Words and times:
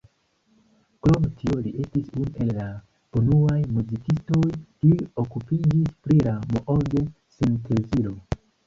Krom 1.05 1.27
tio 1.41 1.57
li 1.65 1.73
estis 1.83 2.07
unu 2.21 2.31
el 2.45 2.49
la 2.61 2.65
unuaj 3.23 3.59
muzikistoj, 3.77 4.43
kiuj 4.57 5.01
okupiĝis 5.27 5.97
pri 6.09 6.23
la 6.31 6.39
Moog-sintezilo. 6.57 8.21